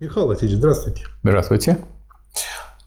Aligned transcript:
Михаил 0.00 0.26
Васильевич, 0.26 0.58
здравствуйте. 0.58 1.04
Здравствуйте. 1.22 1.78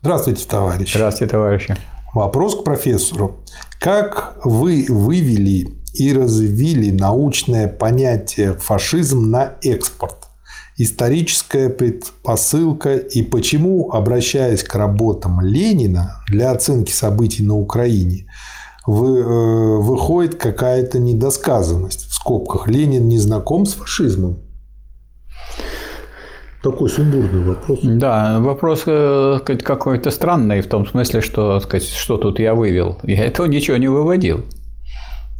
Здравствуйте, 0.02 0.46
товарищ. 0.46 0.94
Здравствуйте, 0.94 1.32
товарищи. 1.32 1.78
Вопрос 2.14 2.60
к 2.60 2.66
профессору. 2.66 3.46
Как 3.80 4.36
вы 4.44 4.86
вывели 4.90 5.70
и 5.94 6.14
развили 6.14 6.92
научное 6.92 7.70
понятие 7.70 8.56
фашизм 8.56 9.32
на 9.32 9.54
экспорт? 9.62 10.28
Историческая 10.76 11.70
предпосылка 11.70 12.98
и 12.98 13.22
почему, 13.22 13.90
обращаясь 13.90 14.64
к 14.64 14.76
работам 14.76 15.40
Ленина 15.40 16.22
для 16.28 16.52
оценки 16.52 16.92
событий 16.92 17.42
на 17.42 17.56
Украине, 17.56 18.30
вы, 18.86 19.20
э, 19.20 19.78
выходит 19.78 20.36
какая-то 20.36 21.00
недосказанность. 21.00 22.10
В 22.10 22.14
скобках 22.14 22.68
Ленин 22.68 23.08
не 23.08 23.18
знаком 23.18 23.66
с 23.66 23.76
фашизмом? 23.76 24.40
Такой 26.64 26.90
сумбурный 26.90 27.44
вопрос. 27.44 27.80
Да, 27.84 28.40
вопрос 28.40 28.84
э, 28.88 29.40
какой-то 29.46 30.10
странный 30.10 30.62
в 30.62 30.68
том 30.68 30.88
смысле, 30.88 31.22
что, 31.22 31.60
сказать, 31.60 31.88
что 31.88 32.18
тут 32.18 32.40
я 32.40 32.56
вывел. 32.56 32.98
Я 33.04 33.26
этого 33.26 33.46
ничего 33.46 33.78
не 33.78 33.88
выводил. 33.88 34.44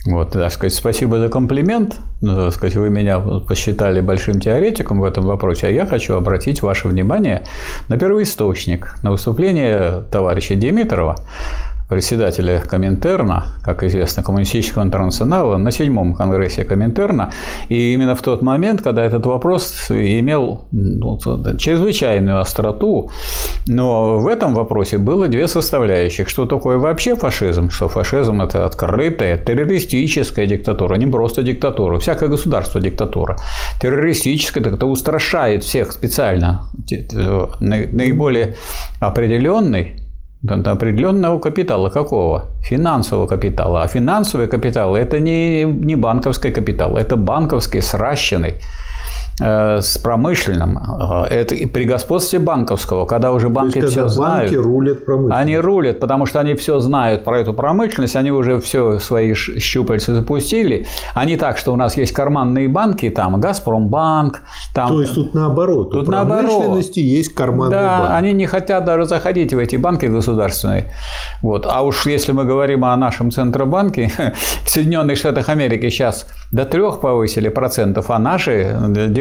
Вот, 0.06 0.32
так 0.32 0.52
сказать, 0.54 0.74
спасибо 0.74 1.20
за 1.20 1.28
комплимент. 1.28 1.98
Ну, 2.22 2.36
так 2.36 2.54
сказать, 2.54 2.76
вы 2.76 2.90
меня 2.90 3.20
посчитали 3.20 4.00
большим 4.00 4.40
теоретиком 4.40 5.02
в 5.02 5.04
этом 5.04 5.26
вопросе, 5.26 5.68
а 5.68 5.70
я 5.70 5.86
хочу 5.86 6.14
обратить 6.14 6.62
ваше 6.62 6.88
внимание 6.88 7.44
на 7.90 7.98
первоисточник, 7.98 8.96
на 9.02 9.12
выступление 9.12 10.06
товарища 10.10 10.56
Димитрова, 10.56 11.18
председателя 11.88 12.60
Коминтерна, 12.60 13.46
как 13.64 13.84
известно, 13.84 14.24
Коммунистического 14.24 14.84
интернационала, 14.84 15.58
на 15.58 15.72
седьмом 15.72 16.16
конгрессе 16.16 16.64
Коминтерна. 16.66 17.32
И 17.70 17.94
именно 17.94 18.16
в 18.16 18.22
тот 18.22 18.42
момент, 18.42 18.82
когда 18.82 19.06
этот 19.06 19.26
вопрос 19.26 19.86
имел 19.90 20.66
ну, 20.72 21.18
чрезвычайную 21.58 22.40
остроту, 22.40 23.12
но 23.68 24.20
в 24.20 24.28
этом 24.28 24.54
вопросе 24.54 24.98
было 24.98 25.28
две 25.28 25.48
составляющих. 25.48 26.28
Что 26.30 26.46
такое 26.46 26.78
вообще 26.78 27.16
фашизм? 27.16 27.70
Что 27.70 27.88
фашизм– 27.88 28.42
это 28.44 28.66
открытая 28.66 29.38
террористическая 29.38 30.46
диктатура, 30.46 30.96
не 30.96 31.08
просто 31.08 31.42
диктатура. 31.44 32.00
Всякое 32.00 32.30
государство– 32.30 32.80
диктатура. 32.82 33.38
Террористическая– 33.82 34.64
это 34.66 34.86
устрашает 34.86 35.64
всех 35.64 35.92
специально. 35.94 36.70
Наиболее 37.60 38.56
определенный 39.00 40.07
определенного 40.46 41.40
капитала. 41.40 41.90
Какого? 41.90 42.46
Финансового 42.62 43.28
капитала. 43.28 43.84
А 43.84 43.88
финансовый 43.88 44.48
капитал– 44.48 44.96
это 44.98 45.20
не, 45.20 45.64
не 45.64 45.96
банковский 45.96 46.52
капитал, 46.52 46.98
это 46.98 47.16
банковский 47.16 47.82
сращенный 47.82 48.56
с 49.40 49.98
промышленным. 50.00 50.78
Э, 50.78 51.26
это 51.26 51.56
при 51.68 51.86
господстве 51.86 52.40
банковского, 52.40 53.06
когда 53.06 53.32
уже 53.32 53.50
банки 53.50 53.78
есть, 53.78 53.90
все 53.90 54.02
когда 54.02 54.10
знают. 54.10 54.52
банки 54.52 54.56
рулят. 54.56 55.00
Они 55.32 55.58
рулят, 55.58 56.00
потому 56.00 56.26
что 56.26 56.40
они 56.40 56.56
все 56.56 56.80
знают 56.80 57.24
про 57.24 57.40
эту 57.40 57.54
промышленность, 57.54 58.16
они 58.16 58.32
уже 58.32 58.60
все 58.60 58.98
свои 59.00 59.34
щупальцы 59.36 60.16
запустили. 60.16 60.88
Они 61.14 61.38
так, 61.38 61.58
что 61.58 61.74
у 61.74 61.76
нас 61.76 61.98
есть 61.98 62.14
карманные 62.14 62.68
банки, 62.68 63.10
там 63.10 63.40
Газпромбанк. 63.40 64.42
Там... 64.74 64.90
То 64.90 65.02
есть 65.02 65.14
тут 65.14 65.34
наоборот. 65.34 65.92
Тут 65.92 66.04
у 66.04 66.06
промышленности 66.06 67.00
наоборот. 67.00 67.18
есть 67.18 67.34
карманные 67.36 67.72
да, 67.72 68.00
банки. 68.00 68.14
они 68.14 68.34
не 68.34 68.48
хотят 68.48 68.86
даже 68.86 69.06
заходить 69.06 69.54
в 69.54 69.60
эти 69.60 69.76
банки 69.76 70.08
государственные. 70.08 70.92
Вот. 71.44 71.68
А 71.70 71.84
уж 71.84 72.08
если 72.08 72.32
мы 72.32 72.46
говорим 72.46 72.86
о 72.86 72.96
нашем 72.98 73.32
Центробанке, 73.32 74.12
в 74.64 74.70
Соединенных 74.70 75.18
Штатах 75.18 75.50
Америки 75.50 75.90
сейчас 75.90 76.26
до 76.52 76.66
трех 76.66 77.02
повысили 77.02 77.50
процентов, 77.50 78.10
а 78.10 78.20
наши 78.20 78.76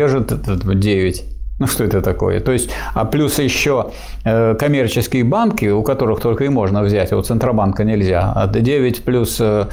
держат 0.06 0.32
9. 0.80 1.24
Ну, 1.58 1.66
что 1.66 1.84
это 1.84 2.02
такое? 2.02 2.40
То 2.40 2.52
есть, 2.52 2.70
а 2.94 3.04
плюс 3.06 3.38
еще 3.38 3.86
э, 4.24 4.54
коммерческие 4.56 5.24
банки, 5.24 5.70
у 5.70 5.82
которых 5.82 6.20
только 6.20 6.44
и 6.44 6.48
можно 6.48 6.82
взять, 6.82 7.12
а 7.12 7.16
у 7.16 7.22
Центробанка 7.22 7.84
нельзя. 7.84 8.32
А 8.34 8.46
9 8.46 9.04
плюс 9.04 9.40
э, 9.40 9.66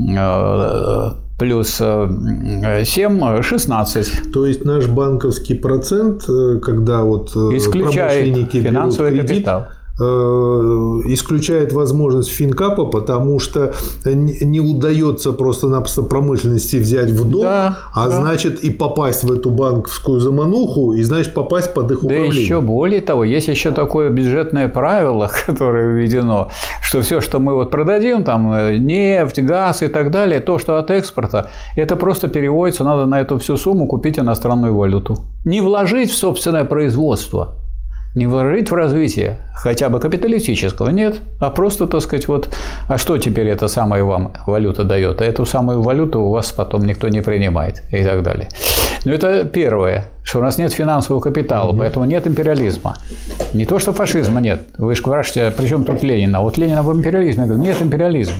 э, 0.00 1.10
плюс 1.38 1.76
7– 1.76 3.42
16. 3.42 4.32
То 4.32 4.46
есть 4.46 4.64
наш 4.64 4.88
банковский 4.88 5.54
процент, 5.54 6.24
когда 6.62 7.02
вот 7.02 7.30
Исключает 7.30 7.94
промышленники 7.94 8.60
финансовый 8.62 9.12
берут 9.12 9.26
кредит, 9.28 9.44
капитал. 9.44 9.66
Э, 10.02 11.00
исключает 11.04 11.74
возможность 11.74 12.30
финкапа, 12.30 12.86
потому 12.86 13.38
что 13.38 13.74
не 14.06 14.58
удается 14.58 15.32
просто-напросто 15.32 16.02
промышленности 16.02 16.76
взять 16.76 17.10
в 17.10 17.28
дом, 17.28 17.42
да, 17.42 17.78
а 17.92 18.08
да. 18.08 18.16
значит 18.16 18.64
и 18.64 18.70
попасть 18.70 19.24
в 19.24 19.32
эту 19.32 19.50
банковскую 19.50 20.20
замануху, 20.20 20.94
и 20.94 21.02
значит 21.02 21.34
попасть 21.34 21.74
под 21.74 21.90
их 21.90 22.02
управление. 22.02 22.32
Да 22.32 22.40
еще 22.40 22.60
более 22.62 23.02
того, 23.02 23.24
есть 23.24 23.48
еще 23.48 23.72
такое 23.72 24.08
бюджетное 24.08 24.68
правило, 24.68 25.30
которое 25.46 25.92
введено, 25.92 26.48
что 26.80 27.02
все, 27.02 27.20
что 27.20 27.38
мы 27.38 27.54
вот 27.54 27.70
продадим, 27.70 28.24
там 28.24 28.50
э, 28.54 28.78
нефть, 28.78 29.40
газ 29.40 29.82
и 29.82 29.88
так 29.88 30.10
далее, 30.10 30.40
то, 30.40 30.58
что 30.58 30.78
от 30.78 30.90
экспорта, 30.90 31.50
это 31.76 31.96
просто 31.96 32.28
переводится, 32.28 32.84
надо 32.84 33.04
на 33.04 33.20
эту 33.20 33.38
всю 33.38 33.58
сумму 33.58 33.86
купить 33.86 34.18
иностранную 34.18 34.74
валюту. 34.74 35.18
Не 35.44 35.60
вложить 35.60 36.10
в 36.10 36.16
собственное 36.16 36.64
производство, 36.64 37.59
не 38.14 38.26
вложить 38.26 38.70
в 38.70 38.74
развитие 38.74 39.38
хотя 39.54 39.88
бы 39.88 40.00
капиталистического, 40.00 40.88
нет, 40.88 41.20
а 41.38 41.50
просто, 41.50 41.86
так 41.86 42.00
сказать, 42.00 42.26
вот, 42.26 42.48
а 42.88 42.98
что 42.98 43.18
теперь 43.18 43.48
эта 43.48 43.68
самая 43.68 44.02
вам 44.02 44.32
валюта 44.46 44.84
дает? 44.84 45.20
А 45.20 45.24
эту 45.24 45.46
самую 45.46 45.82
валюту 45.82 46.20
у 46.20 46.30
вас 46.30 46.50
потом 46.50 46.84
никто 46.86 47.08
не 47.08 47.20
принимает 47.20 47.82
и 47.90 48.02
так 48.02 48.22
далее. 48.22 48.48
Но 49.04 49.12
это 49.12 49.44
первое, 49.44 50.06
что 50.24 50.40
у 50.40 50.42
нас 50.42 50.58
нет 50.58 50.72
финансового 50.72 51.20
капитала, 51.20 51.72
поэтому 51.76 52.04
нет 52.04 52.26
империализма. 52.26 52.96
Не 53.52 53.64
то, 53.64 53.78
что 53.78 53.92
фашизма 53.92 54.40
нет. 54.40 54.62
Вы 54.76 54.94
же 54.94 55.00
спрашиваете, 55.00 55.44
а 55.44 55.50
при 55.50 55.68
чем 55.68 55.84
тут 55.84 56.02
Ленин? 56.02 56.34
А 56.34 56.40
вот 56.40 56.58
Ленина 56.58 56.82
в 56.82 56.92
империализме. 56.92 57.44
Я 57.44 57.48
говорю, 57.48 57.62
нет 57.62 57.80
империализма. 57.80 58.36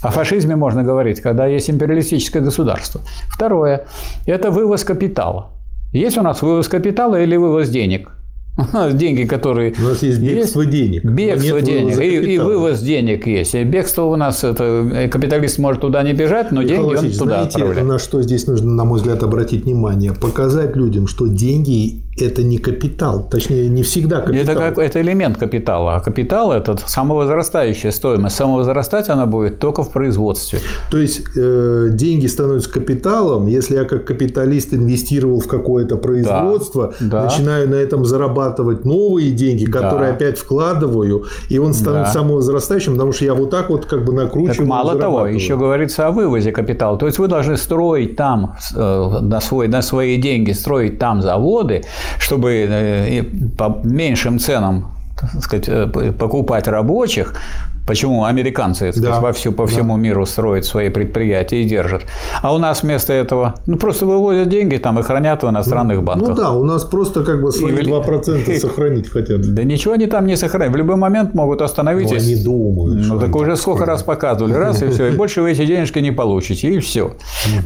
О 0.00 0.10
фашизме 0.10 0.56
можно 0.56 0.82
говорить, 0.82 1.20
когда 1.20 1.46
есть 1.46 1.70
империалистическое 1.70 2.42
государство. 2.42 3.02
Второе– 3.28 3.84
это 4.26 4.50
вывоз 4.50 4.82
капитала. 4.84 5.50
Есть 5.92 6.18
у 6.18 6.22
нас 6.22 6.42
вывоз 6.42 6.68
капитала 6.68 7.20
или 7.20 7.36
вывоз 7.36 7.68
денег– 7.68 8.10
Деньги, 8.92 9.24
которые... 9.24 9.74
У 9.78 9.82
нас 9.82 10.02
есть 10.02 10.20
бегство 10.20 10.60
есть, 10.60 10.72
денег. 10.72 11.04
Бегство 11.04 11.62
денег. 11.62 11.98
И, 11.98 12.34
и 12.34 12.38
вывоз 12.38 12.80
денег 12.80 13.26
есть. 13.26 13.54
И 13.54 13.64
бегство 13.64 14.04
у 14.04 14.16
нас, 14.16 14.44
это, 14.44 15.08
капиталист 15.10 15.58
может 15.58 15.80
туда 15.80 16.02
не 16.02 16.12
бежать, 16.12 16.52
но 16.52 16.62
Михаил 16.62 16.90
деньги 16.90 17.06
он 17.06 17.12
туда 17.12 17.24
знаете, 17.24 17.58
отправляет. 17.58 17.88
на 17.88 17.98
что 17.98 18.22
здесь 18.22 18.46
нужно, 18.46 18.70
на 18.72 18.84
мой 18.84 18.98
взгляд, 18.98 19.22
обратить 19.22 19.64
внимание? 19.64 20.12
Показать 20.12 20.76
людям, 20.76 21.06
что 21.06 21.28
деньги 21.28 22.02
это 22.18 22.42
не 22.42 22.58
капитал, 22.58 23.26
точнее, 23.30 23.68
не 23.68 23.82
всегда 23.82 24.20
капитал. 24.20 24.42
Это, 24.42 24.54
как, 24.54 24.78
это 24.78 25.00
элемент 25.00 25.38
капитала, 25.38 25.96
а 25.96 26.00
капитал– 26.00 26.52
это 26.52 26.76
самовозрастающая 26.76 27.90
стоимость. 27.90 28.36
Самовозрастать 28.36 29.08
она 29.08 29.24
будет 29.26 29.58
только 29.58 29.82
в 29.82 29.90
производстве. 29.90 30.58
То 30.90 30.98
есть, 30.98 31.22
э, 31.36 31.88
деньги 31.92 32.26
становятся 32.26 32.70
капиталом, 32.70 33.46
если 33.46 33.76
я 33.76 33.84
как 33.84 34.04
капиталист 34.04 34.74
инвестировал 34.74 35.40
в 35.40 35.48
какое-то 35.48 35.96
производство, 35.96 36.92
да, 37.00 37.24
начинаю 37.24 37.68
на 37.70 37.76
этом 37.76 38.04
зарабатывать 38.04 38.84
новые 38.84 39.30
деньги, 39.30 39.64
которые 39.64 40.10
да. 40.10 40.14
опять 40.14 40.38
вкладываю, 40.38 41.24
и 41.48 41.58
он 41.58 41.72
становится 41.72 42.14
да. 42.14 42.20
самовозрастающим, 42.20 42.92
потому 42.92 43.12
что 43.12 43.24
я 43.24 43.34
вот 43.34 43.50
так 43.50 43.70
вот 43.70 43.86
как 43.86 44.04
бы 44.04 44.12
накручиваю. 44.12 44.56
Так 44.56 44.66
мало 44.66 44.96
того, 44.96 45.26
еще 45.26 45.56
говорится 45.56 46.06
о 46.06 46.10
вывозе 46.10 46.52
капитала. 46.52 46.98
То 46.98 47.06
есть, 47.06 47.18
вы 47.18 47.28
должны 47.28 47.56
строить 47.56 48.16
там 48.16 48.56
э, 48.74 49.18
на, 49.20 49.40
свой, 49.40 49.68
на 49.68 49.80
свои 49.80 50.18
деньги, 50.18 50.52
строить 50.52 50.98
там 50.98 51.22
заводы, 51.22 51.82
чтобы 52.18 52.66
э, 52.68 53.22
по 53.56 53.80
меньшим 53.84 54.38
ценам 54.38 54.92
сказать, 55.40 55.68
э, 55.68 55.86
покупать 55.86 56.68
рабочих, 56.68 57.34
Почему 57.86 58.24
американцы 58.24 58.92
сказать, 58.92 59.10
да, 59.10 59.20
во 59.20 59.32
всю, 59.32 59.52
по 59.52 59.66
всему 59.66 59.94
да. 59.94 60.00
миру 60.00 60.24
строят 60.24 60.64
свои 60.64 60.88
предприятия 60.88 61.62
и 61.62 61.64
держат. 61.64 62.02
А 62.40 62.54
у 62.54 62.58
нас 62.58 62.82
вместо 62.82 63.12
этого 63.12 63.56
ну, 63.66 63.76
просто 63.76 64.06
выводят 64.06 64.48
деньги 64.48 64.76
там 64.76 64.98
и 65.00 65.02
хранят 65.02 65.42
в 65.42 65.48
иностранных 65.48 65.96
ну, 65.96 66.02
банках. 66.02 66.28
Ну 66.28 66.34
да, 66.34 66.52
у 66.52 66.64
нас 66.64 66.84
просто 66.84 67.24
как 67.24 67.42
бы 67.42 67.50
свои 67.50 67.74
и... 67.74 67.82
2% 67.82 68.58
сохранить 68.60 69.10
хотят. 69.10 69.54
Да 69.54 69.64
ничего 69.64 69.94
они 69.94 70.06
там 70.06 70.26
не 70.26 70.36
сохранят. 70.36 70.72
В 70.72 70.76
любой 70.76 70.96
момент 70.96 71.34
могут 71.34 71.60
остановить. 71.60 72.10
Ну, 72.10 72.16
они 72.16 72.36
думают. 72.36 73.06
Ну 73.06 73.18
так 73.18 73.34
уже 73.34 73.56
сколько 73.56 73.84
раз 73.84 74.02
показывали. 74.02 74.52
Раз 74.52 74.82
и 74.82 74.88
все. 74.88 75.08
И 75.08 75.16
больше 75.16 75.42
вы 75.42 75.50
эти 75.50 75.66
денежки 75.66 75.98
не 75.98 76.12
получите. 76.12 76.68
И 76.72 76.78
все. 76.78 77.14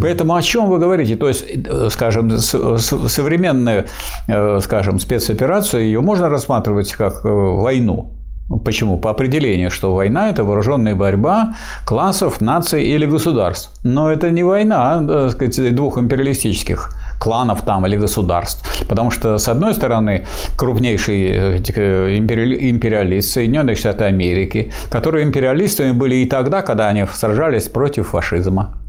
Поэтому 0.00 0.35
о 0.35 0.43
чем 0.43 0.69
вы 0.69 0.79
говорите? 0.79 1.17
То 1.17 1.29
есть, 1.29 1.44
скажем, 1.91 2.38
современную, 2.38 3.85
э, 4.29 4.61
скажем, 4.62 4.99
спецоперацию, 4.99 5.85
ее 5.85 6.00
можно 6.00 6.29
рассматривать 6.29 6.93
как 6.93 7.25
э, 7.25 7.29
войну. 7.29 8.16
Почему? 8.64 8.98
По 8.98 9.10
определению, 9.10 9.70
что 9.70 9.93
война– 9.93 10.31
это 10.31 10.44
вооруженная 10.44 10.94
борьба 10.94 11.56
классов, 11.84 12.40
наций 12.40 12.84
или 12.84 13.04
государств. 13.04 13.70
Но 13.82 14.08
это 14.08 14.31
не 14.31 14.44
война 14.44 15.04
так 15.06 15.32
сказать, 15.32 15.75
двух 15.75 15.98
империалистических 15.98 16.90
кланов 17.19 17.62
там 17.62 17.87
или 17.87 17.96
государств. 17.96 18.87
Потому 18.88 19.10
что, 19.10 19.38
с 19.38 19.48
одной 19.48 19.75
стороны, 19.75 20.26
крупнейший 20.56 21.58
э, 21.58 22.19
империалист 22.19 23.32
Соединенные 23.32 23.75
Штаты 23.75 24.04
Америки, 24.04 24.70
которые 24.90 25.25
империалистами 25.25 25.90
были 25.90 26.16
и 26.16 26.26
тогда, 26.26 26.62
когда 26.62 26.88
они 26.88 27.04
сражались 27.12 27.69
против 27.69 28.08
фашизма. 28.08 28.86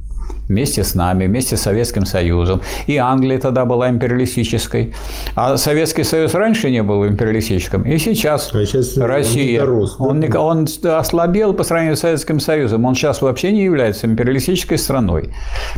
Вместе 0.47 0.83
с 0.83 0.95
нами, 0.95 1.25
вместе 1.25 1.57
с 1.57 1.61
Советским 1.61 2.05
Союзом. 2.05 2.61
И 2.87 2.97
Англия 2.97 3.39
тогда 3.39 3.65
была 3.65 3.89
империалистической. 3.89 4.93
А 5.35 5.57
Советский 5.57 6.03
Союз 6.03 6.33
раньше 6.33 6.69
не 6.71 6.83
был 6.83 7.05
империалистическим. 7.05 7.83
И 7.83 7.97
сейчас, 7.97 8.51
А 8.53 8.65
сейчас 8.65 8.97
Россия. 8.97 9.61
он 9.61 9.67
дорос, 9.67 9.97
да? 9.97 10.05
он, 10.05 10.23
он 10.35 10.67
ослабел 10.97 11.53
по 11.53 11.63
сравнению 11.63 11.97
с 11.97 12.01
Советским 12.01 12.39
Союзом. 12.39 12.85
Он 12.85 12.95
сейчас 12.95 13.21
вообще 13.21 13.51
не 13.51 13.63
является 13.63 14.07
империалистической 14.07 14.77
страной. 14.77 15.29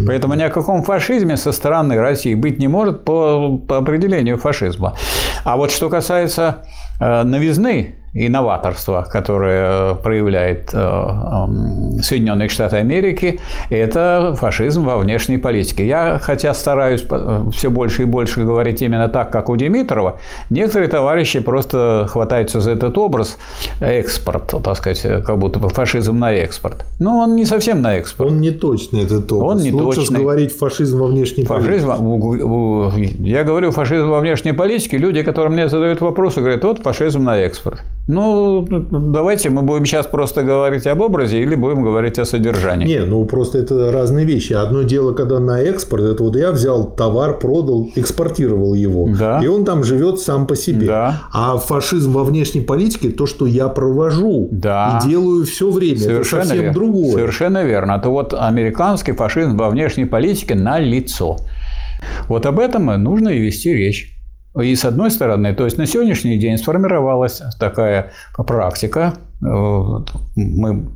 Поэтому 0.06 0.34
ни 0.36 0.44
о 0.44 0.50
каком 0.50 0.84
фашизме 0.84 1.38
со 1.38 1.52
стороны 1.52 1.96
России 2.00 2.36
быть 2.36 2.60
не 2.60 2.68
может 2.68 3.04
по, 3.04 3.58
по 3.58 3.78
определению 3.78 4.38
фашизма. 4.38 4.96
А 5.44 5.58
вот 5.58 5.72
что 5.72 5.90
касается 5.90 6.64
э, 7.00 7.24
новизны 7.24 7.96
и 8.14 8.28
новаторства, 8.30 9.08
которое 9.10 9.92
э, 9.92 9.96
проявляет 9.96 10.70
э, 10.74 12.00
Соединенные 12.02 12.50
Штаты 12.50 12.78
Америки, 12.78 13.40
это 13.70 14.36
фашизм 14.40 14.84
во 14.86 14.98
внешней 14.98 15.38
политике. 15.38 15.86
Я, 15.88 16.20
хотя 16.22 16.54
стараюсь 16.54 17.06
все 17.54 17.70
больше 17.70 18.04
и 18.04 18.06
больше 18.06 18.44
говорить 18.44 18.82
именно 18.82 19.08
так, 19.10 19.32
как 19.32 19.50
у 19.50 19.56
Димитрова, 19.56 20.18
некоторые 20.50 20.90
товарищи 20.90 21.40
просто 21.40 22.08
хватаются 22.10 22.60
за 22.62 22.72
этот 22.72 22.98
образ 22.98 23.38
экспорт, 23.80 24.54
так 24.64 24.78
сказать, 24.78 25.02
как 25.24 25.38
будто 25.38 25.60
бы 25.60 25.70
фашизм 25.70 26.18
на 26.20 26.34
экспорт. 26.34 26.86
Но 27.00 27.20
он 27.20 27.36
не 27.36 27.46
совсем 27.46 27.82
на 27.82 27.96
экспорт. 27.98 28.32
Он 28.32 28.40
не 28.42 28.52
точный, 28.52 29.04
этот 29.04 29.32
образ. 29.32 29.58
Он 29.58 29.64
не 29.64 29.72
Лучше 29.72 30.02
точный. 30.02 30.20
говорить 30.22 30.58
фашизм 30.58 31.00
во 31.00 31.08
внешней 31.08 31.46
политике. 31.46 31.70
Фашизм, 31.80 32.04
у- 32.06 32.92
я 33.20 33.44
говорю 33.44 33.72
фашизм 33.72 34.08
во 34.10 34.20
внешней 34.20 34.54
политике, 34.54 34.98
люди, 34.98 35.22
которые 35.24 35.52
мне 35.52 35.70
задают 35.70 36.02
вопросы, 36.02 36.40
говорят, 36.40 36.64
вот 36.64 36.80
фашизм 36.82 37.24
на 37.24 37.38
экспорт. 37.38 37.82
Ну, 38.12 38.66
давайте 38.90 39.52
мы 39.52 39.62
будем 39.62 39.86
сейчас 39.86 40.08
просто 40.08 40.42
говорить 40.42 40.88
об 40.88 41.00
образе 41.02 41.44
или 41.44 41.54
будем 41.54 41.84
говорить 41.84 42.18
о 42.18 42.26
содержании. 42.26 42.88
Не, 42.88 43.06
ну 43.06 43.24
просто 43.26 43.60
это 43.60 43.92
разные 43.92 44.26
вещи. 44.26 44.54
Одно 44.54 44.82
дело, 44.82 45.14
когда 45.14 45.40
на 45.40 45.62
экспорт, 45.62 46.02
это 46.06 46.24
вот 46.24 46.36
я 46.36 46.52
взял 46.52 46.90
товар, 46.90 47.38
продал, 47.38 47.88
экспортировал 47.96 48.74
его. 48.74 49.08
Да. 49.16 49.42
И 49.44 49.48
он 49.48 49.64
там 49.64 49.84
живет 49.84 50.20
сам 50.20 50.48
по 50.48 50.56
себе. 50.56 50.88
Да. 50.88 51.22
А 51.32 51.58
фашизм 51.58 52.14
во 52.14 52.24
внешней 52.24 52.62
политике 52.62 53.12
то, 53.12 53.28
что 53.28 53.46
я 53.46 53.68
провожу 53.68 54.50
Да. 54.52 55.00
и 55.04 55.08
делаю 55.08 55.46
все 55.46 55.70
время. 55.70 56.00
Совершенно 56.00 56.40
это 56.40 56.48
совсем 56.48 56.64
верно. 56.64 56.74
другое. 56.74 57.12
Совершенно 57.12 57.64
верно. 57.64 57.92
Это 57.92 58.10
вот 58.10 58.34
американский 58.34 59.12
фашизм 59.12 59.56
во 59.56 59.70
внешней 59.70 60.06
политике 60.06 60.56
на 60.56 60.80
лицо. 60.80 61.38
Вот 62.28 62.48
об 62.48 62.60
этом 62.60 62.90
и 62.92 62.98
нужно 62.98 63.30
и 63.30 63.38
вести 63.38 63.72
речь. 63.72 64.16
И 64.58 64.76
с 64.76 64.86
одной 64.86 65.12
стороны, 65.12 65.54
то 65.54 65.66
есть 65.66 65.78
на 65.78 65.86
сегодняшний 65.86 66.38
день 66.38 66.58
сформировалась 66.58 67.42
такая 67.60 68.12
практика, 68.36 69.14
э, 69.42 69.46
мы, 70.36 70.90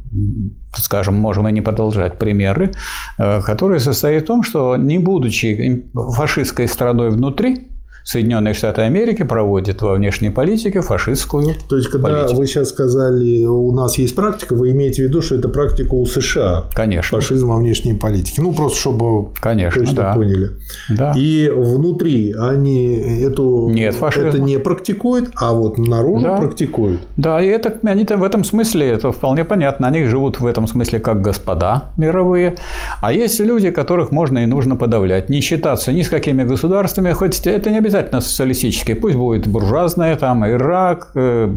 скажем, 0.76 1.16
можем 1.16 1.48
и 1.48 1.52
не 1.52 1.62
продолжать 1.62 2.18
примеры, 2.18 2.72
э, 3.20 3.42
которая 3.42 3.80
состоит 3.80 4.24
в 4.24 4.28
том, 4.28 4.44
что 4.44 4.76
не 4.76 4.98
будучи 4.98 5.86
фашистской 5.94 6.68
страной 6.68 7.12
внутри, 7.12 7.68
Соединенные 8.04 8.54
Штаты 8.54 8.82
Америки 8.82 9.24
проводят 9.24 9.82
во 9.82 9.94
внешней 9.94 10.30
политике 10.30 10.82
фашистскую 10.82 11.56
То 11.70 11.78
есть, 11.78 11.90
когда 11.90 12.10
политику. 12.10 12.40
вы 12.40 12.48
сейчас 12.48 12.70
сказали, 12.70 13.46
у 13.46 13.72
нас 13.72 13.98
есть 13.98 14.14
практика, 14.14 14.56
вы 14.56 14.72
имеете 14.72 15.04
в 15.04 15.08
виду, 15.08 15.22
что 15.22 15.36
это 15.36 15.48
практика 15.48 15.94
у 15.94 16.06
США. 16.06 16.66
Конечно. 16.74 17.18
Фашизм 17.20 17.48
во 17.48 17.58
внешней 17.58 17.94
политике. 17.94 18.42
Ну, 18.42 18.54
просто 18.54 18.78
чтобы 18.80 19.30
Конечно, 19.40 19.80
точно 19.82 19.96
да. 19.96 20.14
поняли. 20.14 20.50
Да. 20.90 21.14
И 21.16 21.50
внутри 21.50 22.34
они 22.38 22.96
эту 23.22 23.70
Нет 23.70 23.96
фашизма. 23.96 24.30
это 24.30 24.40
не 24.40 24.60
практикуют, 24.60 25.32
а 25.36 25.54
вот 25.54 25.78
наружу 25.78 26.26
Да. 26.26 26.38
практикуют. 26.38 27.00
Да, 27.16 27.42
и 27.42 27.48
это, 27.48 27.80
они 27.84 28.04
в 28.04 28.24
этом 28.24 28.44
смысле, 28.44 28.90
это 28.90 29.12
вполне 29.14 29.46
понятно, 29.46 29.88
они 29.88 30.04
живут 30.04 30.42
в 30.42 30.46
этом 30.46 30.68
смысле 30.68 31.00
как 31.00 31.22
господа 31.22 31.86
мировые, 31.96 32.56
а 33.02 33.14
есть 33.14 33.40
люди, 33.40 33.72
которых 33.72 34.12
можно 34.12 34.40
и 34.40 34.46
нужно 34.46 34.76
подавлять, 34.76 35.30
не 35.30 35.40
считаться 35.40 35.94
ни 35.94 36.02
с 36.02 36.10
какими 36.10 36.44
государствами, 36.44 37.12
хоть 37.14 37.40
это 37.48 37.70
не 37.70 37.78
обязательно 37.78 37.93
социалистические, 38.02 38.96
пусть 38.96 39.16
будет 39.16 39.48
буржуазная, 39.48 40.16
там 40.16 40.46
Ирак, 40.46 41.12
э, 41.16 41.50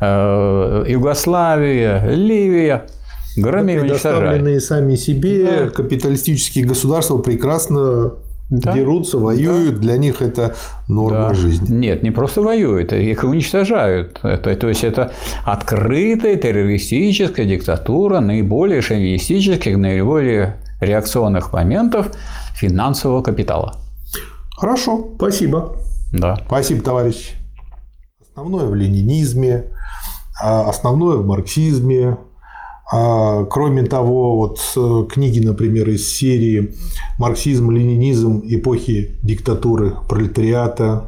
э, 0.00 0.84
Югославия, 0.88 2.06
Ливия, 2.10 2.86
громи 3.36 3.72
и 3.72 3.78
уничтожай. 3.78 4.12
Предоставленные 4.20 4.60
сами 4.60 4.94
себе 4.96 5.46
Да. 5.64 5.70
капиталистические 5.70 6.64
государства 6.66 7.18
прекрасно 7.18 8.12
Да. 8.50 8.72
дерутся, 8.72 9.18
воюют. 9.18 9.78
Для 9.80 9.96
них 9.96 10.20
это 10.22 10.54
норма 10.88 11.28
Да. 11.28 11.34
жизни. 11.34 11.72
Нет, 11.72 12.02
не 12.02 12.10
просто 12.10 12.42
воюют, 12.42 12.92
их 12.92 13.22
уничтожают. 13.22 14.18
Это, 14.24 14.56
то 14.56 14.68
есть 14.68 14.82
это 14.82 15.12
открытая 15.44 16.34
террористическая 16.36 17.46
диктатура 17.46 18.18
наиболее 18.20 18.80
шовинистических, 18.82 19.76
наиболее 19.76 20.56
реакционных 20.80 21.52
моментов 21.52 22.10
финансового 22.56 23.22
капитала. 23.22 23.76
Хорошо, 24.60 25.12
спасибо. 25.16 25.76
Да. 26.12 26.36
Спасибо, 26.46 26.82
товарищ. 26.82 27.32
Основное 28.20 28.66
в 28.66 28.74
ленинизме, 28.74 29.64
а 30.38 30.68
основное 30.68 31.16
в 31.16 31.26
марксизме. 31.26 32.18
А, 32.92 33.44
Кроме 33.44 33.84
того, 33.84 34.36
вот 34.36 35.08
книги, 35.10 35.40
например, 35.40 35.88
из 35.88 36.12
серии 36.12 36.74
«Марксизм, 37.18 37.70
ленинизм. 37.70 38.42
Эпохи 38.44 39.18
диктатуры 39.22 39.94
пролетариата», 40.06 41.06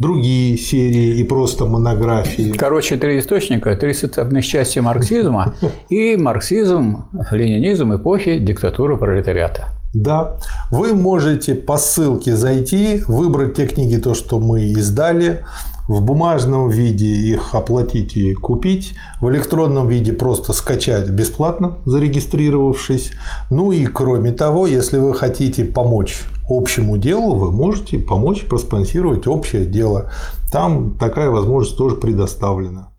другие 0.00 0.58
серии 0.58 1.20
и 1.20 1.24
просто 1.24 1.66
монографии. 1.66 2.50
Короче, 2.50 2.96
три 2.96 3.20
источника, 3.20 3.76
три 3.76 3.94
составных 3.94 4.44
части 4.44 4.80
марксизма 4.80 5.54
и 5.88 6.16
марксизм, 6.16 7.04
ленинизм 7.30 7.94
эпохи 7.94 8.38
диктатуры 8.38 8.96
пролетариата. 8.96 9.68
Да, 9.94 10.38
вы 10.70 10.94
можете 10.94 11.54
по 11.54 11.76
ссылке 11.76 12.34
зайти, 12.34 13.02
выбрать 13.06 13.54
те 13.54 13.66
книги, 13.66 13.96
то, 13.96 14.14
что 14.14 14.40
мы 14.40 14.64
издали, 14.70 15.44
в 15.86 16.00
бумажном 16.00 16.70
виде 16.70 17.06
их 17.06 17.54
оплатить 17.54 18.16
и 18.16 18.32
купить, 18.34 18.94
в 19.20 19.28
электронном 19.28 19.88
виде 19.88 20.12
просто 20.12 20.54
скачать 20.54 21.10
бесплатно, 21.10 21.78
зарегистрировавшись. 21.84 23.10
Ну 23.50 23.72
и 23.72 23.84
кроме 23.84 24.32
того, 24.32 24.66
если 24.66 24.98
вы 24.98 25.12
хотите 25.14 25.64
помочь 25.64 26.22
общему 26.48 26.96
делу, 26.96 27.34
вы 27.34 27.50
можете 27.50 27.98
помочь 27.98 28.46
проспонсировать 28.46 29.26
общее 29.26 29.66
дело. 29.66 30.10
Там 30.50 30.96
такая 30.98 31.30
возможность 31.30 31.76
тоже 31.76 31.96
предоставлена. 31.96 32.91